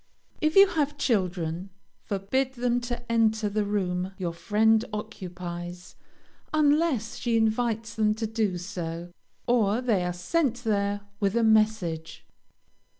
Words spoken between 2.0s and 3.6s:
forbid them to enter